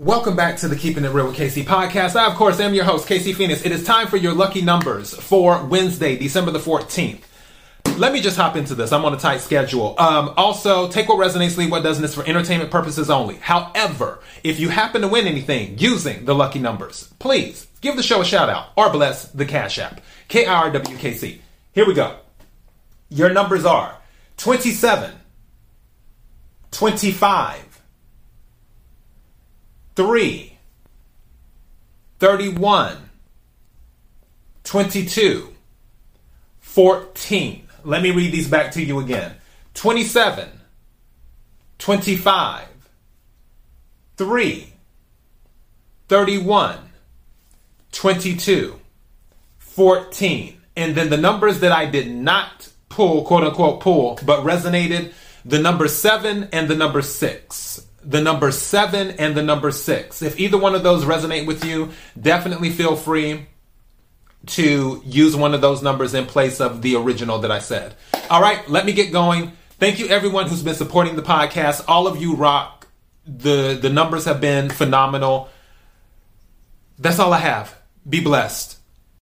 Welcome 0.00 0.34
back 0.34 0.56
to 0.56 0.66
the 0.66 0.76
Keeping 0.76 1.04
It 1.04 1.10
Real 1.10 1.26
with 1.26 1.36
KC 1.36 1.62
podcast. 1.64 2.16
I, 2.16 2.24
of 2.24 2.34
course, 2.34 2.58
am 2.58 2.72
your 2.72 2.86
host, 2.86 3.06
KC 3.06 3.34
Phoenix. 3.34 3.66
It 3.66 3.70
is 3.70 3.84
time 3.84 4.06
for 4.06 4.16
your 4.16 4.32
lucky 4.32 4.62
numbers 4.62 5.12
for 5.12 5.62
Wednesday, 5.66 6.16
December 6.16 6.52
the 6.52 6.58
14th. 6.58 7.20
Let 7.98 8.14
me 8.14 8.22
just 8.22 8.38
hop 8.38 8.56
into 8.56 8.74
this. 8.74 8.92
I'm 8.92 9.04
on 9.04 9.12
a 9.12 9.18
tight 9.18 9.42
schedule. 9.42 9.94
Um, 9.98 10.32
also, 10.38 10.88
take 10.88 11.06
what 11.10 11.18
resonates, 11.18 11.58
leave 11.58 11.70
what 11.70 11.82
doesn't. 11.82 12.02
It's 12.02 12.14
for 12.14 12.24
entertainment 12.26 12.70
purposes 12.70 13.10
only. 13.10 13.34
However, 13.34 14.20
if 14.42 14.58
you 14.58 14.70
happen 14.70 15.02
to 15.02 15.08
win 15.08 15.26
anything 15.26 15.76
using 15.78 16.24
the 16.24 16.34
lucky 16.34 16.60
numbers, 16.60 17.12
please 17.18 17.66
give 17.82 17.96
the 17.96 18.02
show 18.02 18.22
a 18.22 18.24
shout 18.24 18.48
out 18.48 18.68
or 18.78 18.90
bless 18.90 19.28
the 19.28 19.44
Cash 19.44 19.78
App. 19.78 20.00
K 20.28 20.46
I 20.46 20.54
R 20.62 20.70
W 20.70 20.96
K 20.96 21.12
C. 21.12 21.42
Here 21.72 21.86
we 21.86 21.92
go. 21.92 22.16
Your 23.10 23.34
numbers 23.34 23.66
are 23.66 23.98
27, 24.38 25.12
25, 26.70 27.69
3, 29.96 30.58
31, 32.18 32.96
22, 34.64 35.54
14. 36.60 37.68
Let 37.84 38.02
me 38.02 38.10
read 38.10 38.32
these 38.32 38.48
back 38.48 38.72
to 38.72 38.82
you 38.82 39.00
again 39.00 39.34
27, 39.74 40.48
25, 41.78 42.68
3, 44.16 44.72
31, 46.08 46.78
22, 47.92 48.80
14. 49.58 50.60
And 50.76 50.94
then 50.94 51.10
the 51.10 51.16
numbers 51.16 51.60
that 51.60 51.72
I 51.72 51.86
did 51.86 52.10
not 52.10 52.68
pull, 52.88 53.24
quote 53.24 53.44
unquote, 53.44 53.80
pull, 53.80 54.18
but 54.24 54.44
resonated 54.44 55.12
the 55.44 55.58
number 55.58 55.88
7 55.88 56.48
and 56.52 56.68
the 56.68 56.76
number 56.76 57.02
6 57.02 57.86
the 58.02 58.20
number 58.20 58.50
seven 58.50 59.10
and 59.12 59.34
the 59.34 59.42
number 59.42 59.70
six. 59.70 60.22
If 60.22 60.38
either 60.38 60.58
one 60.58 60.74
of 60.74 60.82
those 60.82 61.04
resonate 61.04 61.46
with 61.46 61.64
you, 61.64 61.90
definitely 62.20 62.70
feel 62.70 62.96
free 62.96 63.46
to 64.46 65.02
use 65.04 65.36
one 65.36 65.54
of 65.54 65.60
those 65.60 65.82
numbers 65.82 66.14
in 66.14 66.26
place 66.26 66.60
of 66.60 66.82
the 66.82 66.96
original 66.96 67.40
that 67.40 67.50
I 67.50 67.58
said. 67.58 67.94
All 68.30 68.40
right, 68.40 68.66
let 68.68 68.86
me 68.86 68.92
get 68.92 69.12
going. 69.12 69.52
Thank 69.78 69.98
you 69.98 70.08
everyone 70.08 70.48
who's 70.48 70.62
been 70.62 70.74
supporting 70.74 71.16
the 71.16 71.22
podcast. 71.22 71.84
All 71.88 72.06
of 72.06 72.20
you 72.20 72.34
rock. 72.34 72.86
The 73.26 73.78
the 73.80 73.90
numbers 73.90 74.24
have 74.24 74.40
been 74.40 74.70
phenomenal. 74.70 75.50
That's 76.98 77.18
all 77.18 77.32
I 77.32 77.38
have. 77.38 77.76
Be 78.08 78.20
blessed. 78.20 78.79